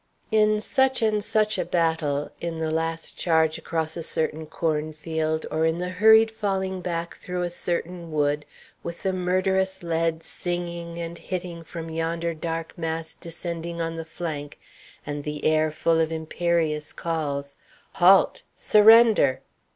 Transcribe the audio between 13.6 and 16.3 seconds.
on the flank, and the air full of